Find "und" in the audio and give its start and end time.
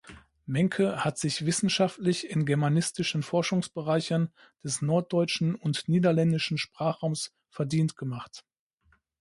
5.53-5.87